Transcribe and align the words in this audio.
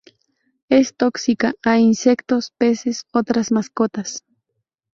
Es 0.69 0.95
tóxica 0.97 1.53
a 1.61 1.77
insectos, 1.77 2.49
peces, 2.57 3.05
otras 3.13 3.51
mascotas. 3.51 4.23